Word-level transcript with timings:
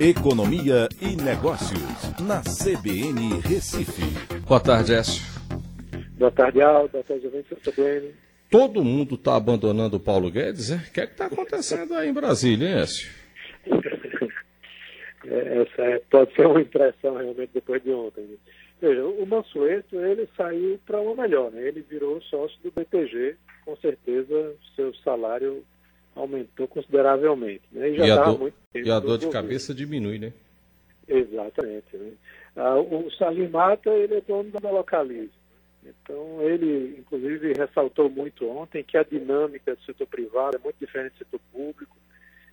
Economia 0.00 0.88
e 0.98 1.14
Negócios, 1.14 1.78
na 2.26 2.40
CBN 2.40 3.38
Recife. 3.46 4.00
Boa 4.48 4.58
tarde, 4.58 4.94
Écio. 4.94 5.22
Boa 6.16 6.30
tarde, 6.30 6.62
Aldo. 6.62 6.88
Boa 6.88 7.04
tarde, 7.04 7.22
Juventus 7.22 7.58
CBN. 7.58 8.14
Todo 8.48 8.82
mundo 8.82 9.16
está 9.16 9.36
abandonando 9.36 9.98
o 9.98 10.00
Paulo 10.00 10.30
Guedes, 10.30 10.70
né? 10.70 10.82
O 10.88 10.92
que 10.94 11.02
é 11.02 11.06
que 11.06 11.12
está 11.12 11.26
acontecendo 11.26 11.92
aí 11.92 12.08
em 12.08 12.14
Brasília, 12.14 12.66
hein, 12.66 12.78
Écio? 12.80 13.10
É, 15.22 15.62
essa 15.62 15.82
é, 15.82 15.98
pode 16.10 16.34
ser 16.34 16.46
uma 16.46 16.62
impressão 16.62 17.14
realmente 17.14 17.50
depois 17.52 17.82
de 17.82 17.90
ontem. 17.90 18.22
Né? 18.22 18.36
Veja, 18.80 19.04
o 19.04 19.26
Mansueto, 19.26 19.94
ele 20.00 20.26
saiu 20.34 20.80
para 20.86 20.98
uma 20.98 21.22
melhor, 21.22 21.52
né? 21.52 21.60
Ele 21.68 21.82
virou 21.82 22.22
sócio 22.22 22.58
do 22.64 22.72
BTG, 22.72 23.36
com 23.66 23.76
certeza 23.76 24.54
seu 24.74 24.94
salário 25.04 25.62
aumentou 26.14 26.66
consideravelmente. 26.68 27.62
Né? 27.72 27.90
E, 27.90 27.96
já 27.96 28.06
e, 28.06 28.10
a, 28.10 28.32
muito 28.32 28.54
e 28.74 28.90
a 28.90 29.00
dor 29.00 29.18
de 29.18 29.28
cabeça 29.30 29.74
diminui, 29.74 30.18
né? 30.18 30.32
Exatamente. 31.06 31.96
Né? 31.96 32.12
Ah, 32.56 32.78
o 32.78 33.10
Salim 33.12 33.48
Mata, 33.48 33.90
ele 33.90 34.14
é 34.14 34.20
dono 34.20 34.50
da 34.50 34.70
Localize. 34.70 35.40
Então, 35.84 36.42
ele, 36.42 36.96
inclusive, 36.98 37.52
ressaltou 37.54 38.10
muito 38.10 38.46
ontem 38.48 38.84
que 38.84 38.96
a 38.96 39.02
dinâmica 39.02 39.74
do 39.74 39.82
setor 39.82 40.06
privado 40.06 40.56
é 40.56 40.60
muito 40.62 40.76
diferente 40.78 41.12
do 41.14 41.18
setor 41.18 41.40
público. 41.52 41.96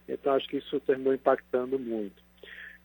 Então, 0.08 0.34
acho 0.34 0.48
que 0.48 0.58
isso 0.58 0.80
terminou 0.80 1.14
impactando 1.14 1.78
muito. 1.78 2.24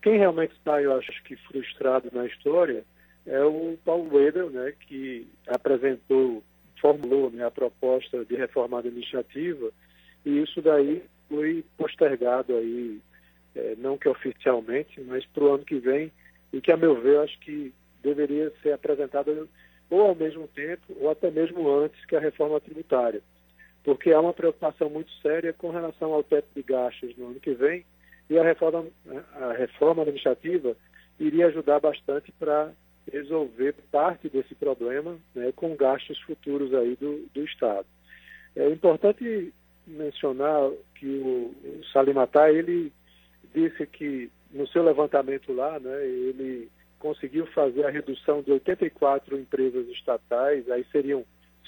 Quem 0.02 0.18
realmente 0.18 0.52
está, 0.54 0.82
eu 0.82 0.96
acho 0.98 1.22
que 1.22 1.36
frustrado 1.36 2.10
na 2.12 2.26
história 2.26 2.84
é 3.24 3.40
o 3.44 3.78
Paulo 3.84 4.16
Weder, 4.16 4.50
né, 4.50 4.72
que 4.88 5.28
apresentou, 5.46 6.42
formulou 6.80 7.30
né, 7.30 7.44
a 7.46 7.50
proposta 7.50 8.24
de 8.24 8.34
reforma 8.34 8.80
administrativa 8.80 9.70
e 10.24 10.42
isso 10.42 10.60
daí 10.60 11.02
foi 11.28 11.64
postergado 11.76 12.56
aí, 12.56 13.00
é, 13.54 13.74
não 13.78 13.96
que 13.96 14.08
oficialmente, 14.08 15.00
mas 15.00 15.24
para 15.26 15.44
o 15.44 15.54
ano 15.54 15.64
que 15.64 15.78
vem 15.78 16.12
e 16.52 16.60
que, 16.60 16.70
a 16.70 16.76
meu 16.76 17.00
ver, 17.00 17.18
acho 17.20 17.38
que 17.40 17.72
deveria 18.02 18.52
ser 18.62 18.72
apresentado 18.72 19.48
ou 19.90 20.00
ao 20.00 20.14
mesmo 20.14 20.48
tempo 20.48 20.82
ou 21.00 21.10
até 21.10 21.30
mesmo 21.30 21.70
antes 21.70 22.04
que 22.06 22.16
a 22.16 22.20
reforma 22.20 22.60
tributária, 22.60 23.22
porque 23.84 24.12
há 24.12 24.20
uma 24.20 24.32
preocupação 24.32 24.88
muito 24.88 25.12
séria 25.20 25.52
com 25.52 25.70
relação 25.70 26.12
ao 26.12 26.22
teto 26.22 26.48
de 26.54 26.62
gastos 26.62 27.16
no 27.16 27.26
ano 27.28 27.40
que 27.40 27.52
vem 27.52 27.84
e 28.28 28.38
a 28.38 28.42
reforma, 28.42 28.86
a 29.34 29.52
reforma 29.52 30.02
administrativa 30.02 30.76
iria 31.18 31.46
ajudar 31.46 31.80
bastante 31.80 32.32
para 32.32 32.72
resolver 33.10 33.74
parte 33.90 34.28
desse 34.28 34.54
problema 34.54 35.18
né, 35.34 35.52
com 35.54 35.76
gastos 35.76 36.18
futuros 36.20 36.72
aí 36.74 36.96
do, 36.96 37.28
do 37.34 37.44
Estado. 37.44 37.86
É 38.54 38.68
importante 38.68 39.52
mencionar 39.86 40.70
que 40.94 41.06
o, 41.06 41.54
o 41.64 41.84
Salimatar, 41.92 42.50
ele 42.50 42.92
disse 43.54 43.86
que 43.86 44.30
no 44.52 44.66
seu 44.68 44.82
levantamento 44.82 45.52
lá, 45.52 45.78
né, 45.78 46.06
ele 46.06 46.70
conseguiu 46.98 47.46
fazer 47.46 47.84
a 47.84 47.90
redução 47.90 48.42
de 48.42 48.52
84 48.52 49.36
empresas 49.38 49.88
estatais, 49.88 50.70
aí 50.70 50.84
seriam 50.92 51.24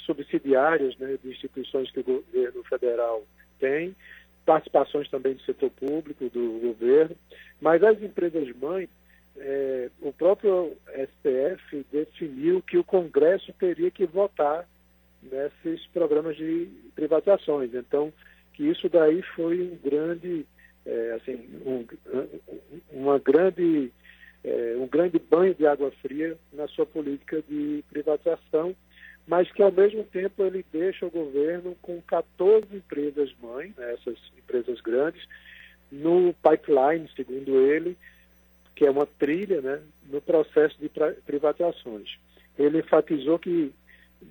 subsidiárias 0.07 0.97
né, 0.99 1.19
de 1.23 1.31
instituições 1.31 1.91
que 1.91 2.01
o 2.01 2.05
governo 2.05 2.63
federal 2.65 3.25
tem, 3.59 3.97
participações 4.45 5.09
também 5.11 5.35
do 5.35 5.43
setor 5.43 5.71
público, 5.71 6.29
do 6.29 6.61
governo, 6.61 7.17
mas 7.61 7.83
as 7.83 8.01
empresas 8.03 8.55
mães, 8.57 8.89
é, 9.37 9.91
o 10.01 10.13
próprio 10.13 10.77
STF 10.89 11.85
definiu 11.91 12.63
que 12.63 12.77
o 12.77 12.85
Congresso 12.85 13.53
teria 13.55 13.91
que 13.91 14.07
votar 14.07 14.69
nesses 15.31 15.87
programas 15.89 16.37
de 16.37 16.69
privatizações. 16.95 17.75
Então, 17.75 18.13
que 18.53 18.65
isso 18.65 18.89
daí 18.89 19.23
foi 19.35 19.61
um 19.61 19.79
grande, 19.89 20.47
é, 20.87 21.13
assim, 21.21 21.35
um, 21.65 21.85
uma 22.93 23.19
grande, 23.19 23.93
é, 24.45 24.77
um 24.79 24.87
grande 24.87 25.19
banho 25.19 25.55
de 25.55 25.67
água 25.67 25.91
fria 26.03 26.37
na 26.53 26.69
sua 26.69 26.87
política 26.87 27.43
de 27.49 27.83
privatização 27.91 28.75
mas 29.27 29.51
que 29.51 29.63
ao 29.63 29.73
mesmo 29.73 30.05
tempo 30.05 30.43
ele 30.43 30.65
deixa 30.71 31.07
o 31.07 31.11
governo 31.11 31.75
com 31.81 32.01
14 32.03 32.67
empresas 32.73 33.33
mãe, 33.41 33.73
né, 33.77 33.95
essas 33.95 34.19
empresas 34.37 34.81
grandes, 34.81 35.27
no 35.91 36.35
pipeline, 36.35 37.09
segundo 37.15 37.59
ele, 37.59 37.97
que 38.75 38.85
é 38.85 38.91
uma 38.91 39.07
trilha 39.07 39.61
né, 39.61 39.81
no 40.11 40.21
processo 40.21 40.77
de 40.79 40.91
privatizações. 41.25 42.19
Ele 42.59 42.79
enfatizou 42.79 43.39
que, 43.39 43.73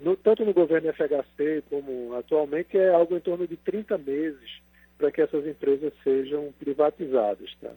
no, 0.02 0.16
tanto 0.16 0.46
no 0.46 0.54
governo 0.54 0.92
FHC 0.94 1.64
como 1.70 2.14
atualmente, 2.16 2.78
é 2.78 2.90
algo 2.90 3.16
em 3.16 3.20
torno 3.20 3.48
de 3.48 3.58
30 3.58 3.98
meses 3.98 4.62
para 4.98 5.12
que 5.12 5.22
essas 5.22 5.46
empresas 5.46 5.94
sejam 6.04 6.54
privatizadas. 6.60 7.54
Tá? 7.62 7.72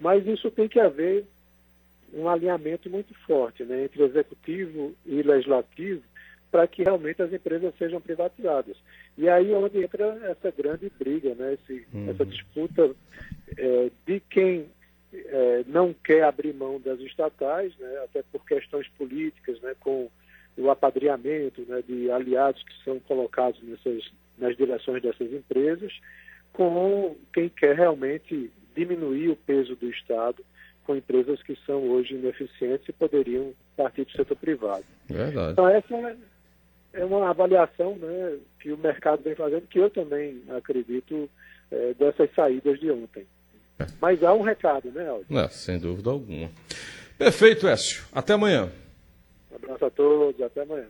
Mas 0.00 0.26
isso 0.26 0.50
tem 0.50 0.68
que 0.68 0.80
haver 0.80 1.24
um 2.12 2.28
alinhamento 2.28 2.90
muito 2.90 3.14
forte 3.26 3.64
né, 3.64 3.84
entre 3.84 4.02
executivo 4.02 4.94
e 5.06 5.22
legislativo 5.22 6.02
para 6.50 6.66
que 6.66 6.82
realmente 6.82 7.22
as 7.22 7.32
empresas 7.32 7.72
sejam 7.78 7.98
privatizadas. 7.98 8.76
E 9.16 9.26
aí 9.26 9.52
é 9.52 9.56
onde 9.56 9.82
entra 9.82 10.20
essa 10.24 10.50
grande 10.50 10.92
briga, 10.98 11.34
né? 11.34 11.54
Esse, 11.54 11.86
uhum. 11.94 12.10
essa 12.10 12.26
disputa 12.26 12.94
é, 13.56 13.90
de 14.06 14.20
quem 14.20 14.66
é, 15.14 15.64
não 15.66 15.94
quer 15.94 16.24
abrir 16.24 16.54
mão 16.54 16.78
das 16.78 17.00
estatais, 17.00 17.76
né? 17.78 18.02
até 18.04 18.22
por 18.30 18.44
questões 18.44 18.86
políticas, 18.98 19.60
né? 19.60 19.74
com 19.80 20.10
o 20.56 20.70
apadreamento 20.70 21.62
né? 21.68 21.82
de 21.86 22.10
aliados 22.10 22.62
que 22.62 22.84
são 22.84 23.00
colocados 23.00 23.60
nessas, 23.62 24.10
nas 24.38 24.56
direções 24.56 25.02
dessas 25.02 25.32
empresas, 25.32 25.92
com 26.52 27.16
quem 27.32 27.48
quer 27.48 27.76
realmente 27.76 28.50
diminuir 28.74 29.30
o 29.30 29.36
peso 29.36 29.74
do 29.76 29.88
Estado 29.88 30.44
com 30.84 30.96
empresas 30.96 31.42
que 31.42 31.56
são 31.64 31.88
hoje 31.88 32.14
ineficientes 32.14 32.88
e 32.88 32.92
poderiam 32.92 33.52
partir 33.76 34.04
do 34.04 34.12
setor 34.12 34.36
privado. 34.36 34.84
Verdade. 35.08 35.52
Então 35.52 35.68
essa 35.68 36.16
é 36.92 37.04
uma 37.04 37.30
avaliação 37.30 37.96
né, 37.96 38.38
que 38.60 38.72
o 38.72 38.78
mercado 38.78 39.22
vem 39.22 39.34
fazendo, 39.34 39.66
que 39.68 39.78
eu 39.78 39.88
também 39.90 40.42
acredito 40.50 41.30
é, 41.70 41.94
dessas 41.94 42.28
saídas 42.34 42.78
de 42.80 42.90
ontem. 42.90 43.26
É. 43.78 43.86
Mas 44.00 44.22
há 44.22 44.32
um 44.34 44.42
recado, 44.42 44.90
né, 44.90 45.08
Aldo? 45.08 45.38
É, 45.38 45.48
sem 45.48 45.78
dúvida 45.78 46.10
alguma. 46.10 46.50
Perfeito, 47.16 47.68
Écio. 47.68 48.04
Até 48.12 48.34
amanhã. 48.34 48.70
Um 49.52 49.56
abraço 49.56 49.84
a 49.84 49.90
todos, 49.90 50.40
até 50.40 50.62
amanhã. 50.62 50.88